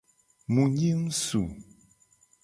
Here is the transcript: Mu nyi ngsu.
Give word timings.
Mu 0.53 0.63
nyi 0.73 0.91
ngsu. 1.01 1.43